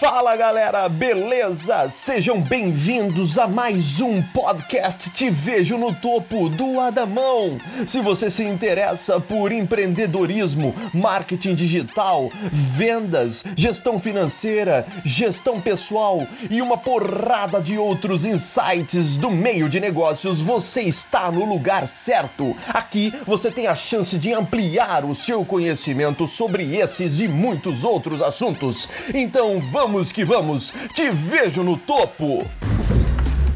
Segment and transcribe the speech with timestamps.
[0.00, 1.90] Fala galera, beleza?
[1.90, 7.58] Sejam bem-vindos a mais um podcast Te Vejo no Topo do Adamão.
[7.86, 16.78] Se você se interessa por empreendedorismo, marketing digital, vendas, gestão financeira, gestão pessoal e uma
[16.78, 22.56] porrada de outros insights do meio de negócios, você está no lugar certo.
[22.68, 28.22] Aqui você tem a chance de ampliar o seu conhecimento sobre esses e muitos outros
[28.22, 28.88] assuntos.
[29.12, 30.72] Então vamos Vamos que vamos!
[30.94, 32.46] Te vejo no topo!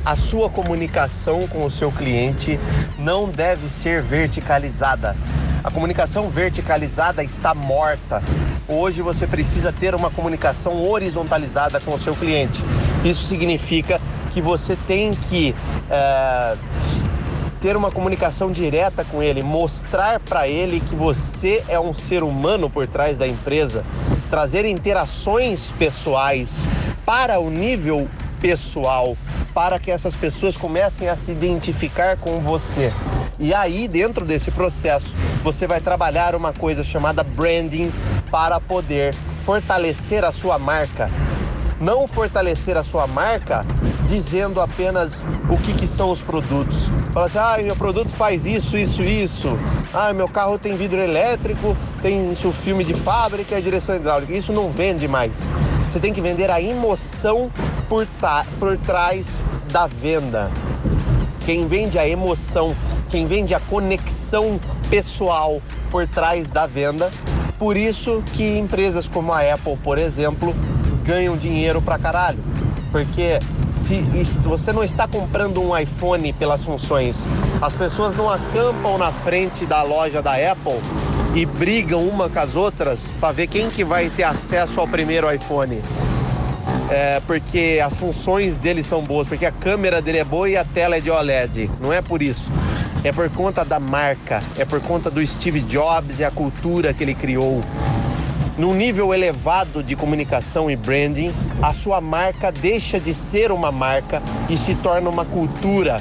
[0.05, 2.59] A sua comunicação com o seu cliente
[2.99, 5.17] não deve ser verticalizada.
[5.63, 8.21] A comunicação verticalizada está morta.
[8.67, 12.65] Hoje você precisa ter uma comunicação horizontalizada com o seu cliente.
[13.05, 14.01] Isso significa
[14.33, 15.55] que você tem que
[15.89, 16.57] é,
[17.63, 22.69] ter uma comunicação direta com ele, mostrar para ele que você é um ser humano
[22.69, 23.85] por trás da empresa,
[24.35, 26.69] trazer interações pessoais
[27.07, 28.09] para o nível
[28.41, 29.17] pessoal,
[29.55, 32.93] para que essas pessoas comecem a se identificar com você.
[33.39, 35.07] E aí, dentro desse processo,
[35.45, 37.93] você vai trabalhar uma coisa chamada branding
[38.29, 39.15] para poder
[39.47, 41.09] fortalecer a sua marca.
[41.81, 43.65] Não fortalecer a sua marca
[44.09, 46.89] dizendo apenas o que, que são os produtos.
[47.13, 49.57] Fala assim, ah, meu produto faz isso, isso, isso.
[49.93, 54.35] Ah, meu carro tem vidro elétrico, tem o filme de fábrica direção hidráulica.
[54.35, 55.33] Isso não vende mais.
[55.91, 57.47] Você tem que vender a emoção
[57.89, 58.07] por,
[58.59, 60.51] por trás da venda.
[61.47, 62.77] Quem vende a emoção,
[63.11, 64.61] quem vende a conexão
[64.91, 67.11] pessoal por trás da venda.
[67.59, 70.55] Por isso que empresas como a Apple, por exemplo,
[71.05, 72.45] ganham dinheiro pra caralho.
[72.93, 73.39] Porque
[73.87, 74.03] se
[74.47, 77.25] você não está comprando um iPhone pelas funções,
[77.63, 80.79] as pessoas não acampam na frente da loja da Apple
[81.35, 85.33] e brigam uma com as outras para ver quem que vai ter acesso ao primeiro
[85.33, 85.81] iPhone.
[86.91, 90.65] É, porque as funções dele são boas, porque a câmera dele é boa e a
[90.65, 91.71] tela é de OLED.
[91.81, 92.51] Não é por isso.
[93.03, 97.03] É por conta da marca, é por conta do Steve Jobs e a cultura que
[97.03, 97.63] ele criou
[98.57, 104.23] num nível elevado de comunicação e branding, a sua marca deixa de ser uma marca
[104.49, 106.01] e se torna uma cultura.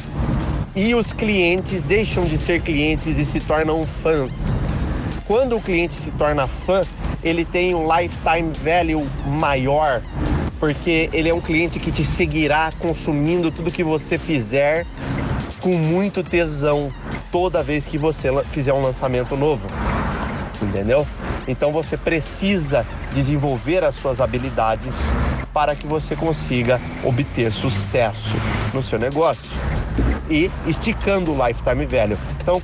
[0.76, 4.53] E os clientes deixam de ser clientes e se tornam fãs.
[5.26, 6.84] Quando o cliente se torna fã,
[7.24, 10.02] ele tem um lifetime value maior,
[10.60, 14.86] porque ele é um cliente que te seguirá consumindo tudo que você fizer
[15.62, 16.90] com muito tesão
[17.32, 19.66] toda vez que você fizer um lançamento novo.
[20.62, 21.08] Entendeu?
[21.48, 25.12] Então você precisa desenvolver as suas habilidades
[25.54, 28.36] para que você consiga obter sucesso
[28.74, 29.52] no seu negócio
[30.30, 32.18] e esticando o lifetime velho.
[32.42, 32.62] Então,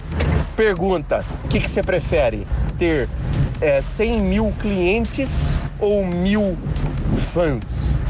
[0.59, 2.45] pergunta: o que, que você prefere?
[2.77, 3.07] Ter
[3.61, 6.57] é, 100 mil clientes ou mil
[7.33, 8.01] fãs?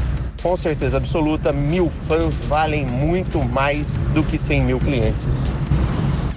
[0.42, 5.44] Com certeza absoluta, mil fãs valem muito mais do que 100 mil clientes.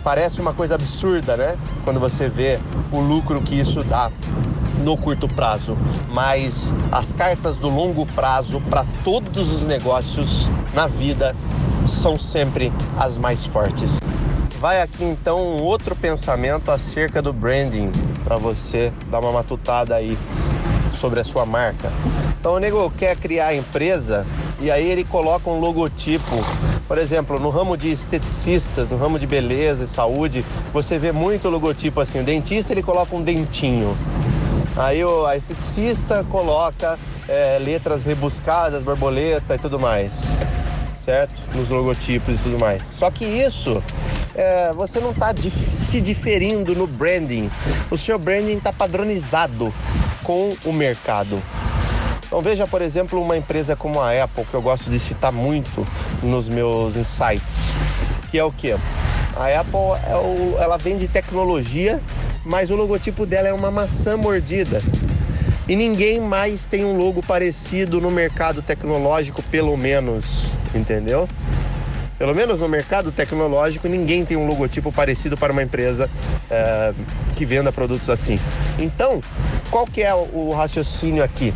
[0.04, 1.58] Parece uma coisa absurda, né?
[1.84, 2.60] Quando você vê
[2.92, 4.12] o lucro que isso dá
[4.84, 5.76] no curto prazo,
[6.10, 11.36] mas as cartas do longo prazo para todos os negócios na vida
[11.88, 14.00] são sempre as mais fortes.
[14.64, 17.92] Vai aqui então um outro pensamento acerca do branding
[18.24, 20.18] para você dar uma matutada aí
[20.94, 21.92] sobre a sua marca.
[22.40, 24.26] Então o nego quer criar a empresa
[24.62, 26.38] e aí ele coloca um logotipo.
[26.88, 31.50] Por exemplo, no ramo de esteticistas, no ramo de beleza e saúde, você vê muito
[31.50, 32.22] logotipo assim.
[32.22, 33.98] O dentista ele coloca um dentinho.
[34.78, 36.98] Aí o, a esteticista coloca
[37.28, 40.38] é, letras rebuscadas, borboleta e tudo mais,
[41.04, 41.54] certo?
[41.54, 42.82] Nos logotipos e tudo mais.
[42.98, 43.84] Só que isso
[44.36, 45.34] é, você não está
[45.74, 47.50] se diferindo no branding.
[47.90, 49.74] O seu branding está padronizado
[50.24, 51.42] com o mercado.
[52.26, 55.86] Então veja, por exemplo, uma empresa como a Apple, que eu gosto de citar muito
[56.24, 57.72] nos meus insights,
[58.32, 58.72] que é o que?
[59.36, 62.00] A Apple é o, ela vende tecnologia,
[62.44, 64.82] mas o logotipo dela é uma maçã mordida.
[65.68, 71.28] E ninguém mais tem um logo parecido no mercado tecnológico, pelo menos, entendeu?
[72.24, 76.10] Pelo menos no mercado tecnológico, ninguém tem um logotipo parecido para uma empresa
[76.50, 76.94] é,
[77.36, 78.40] que venda produtos assim.
[78.80, 79.20] Então,
[79.70, 81.54] qual que é o raciocínio aqui?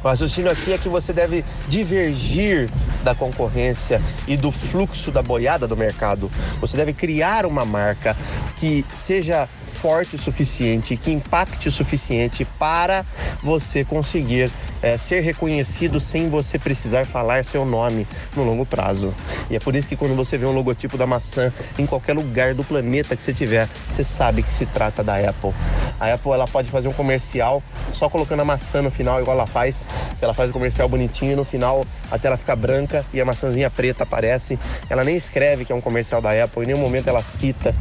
[0.00, 2.70] O raciocínio aqui é que você deve divergir
[3.02, 6.30] da concorrência e do fluxo da boiada do mercado.
[6.60, 8.16] Você deve criar uma marca
[8.58, 9.48] que seja
[9.80, 13.04] forte o suficiente, que impacte o suficiente para
[13.42, 14.52] você conseguir
[14.82, 18.06] é, ser reconhecido sem você precisar falar seu nome
[18.36, 19.14] no longo prazo.
[19.50, 22.54] E é por isso que quando você vê um logotipo da maçã em qualquer lugar
[22.54, 25.52] do planeta que você tiver, você sabe que se trata da Apple.
[25.98, 27.62] A Apple ela pode fazer um comercial
[27.92, 29.86] só colocando a maçã no final, igual ela faz.
[30.20, 33.70] Ela faz o comercial bonitinho e no final a tela fica branca e a maçãzinha
[33.70, 34.58] preta aparece.
[34.88, 37.74] Ela nem escreve que é um comercial da Apple, em nenhum momento ela cita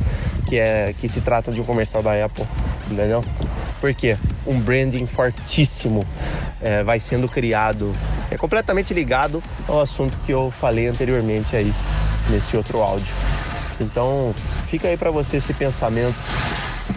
[0.47, 2.45] que, é, que se trata de um comercial da Apple,
[2.89, 3.23] entendeu?
[3.79, 4.17] Por quê?
[4.45, 6.05] Um branding fortíssimo
[6.61, 7.93] é, vai sendo criado.
[8.31, 11.73] É completamente ligado ao assunto que eu falei anteriormente aí,
[12.29, 13.13] nesse outro áudio.
[13.79, 14.33] Então,
[14.67, 16.15] fica aí para você esse pensamento,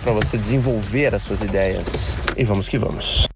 [0.02, 2.16] para você desenvolver as suas ideias.
[2.36, 3.31] E vamos que vamos.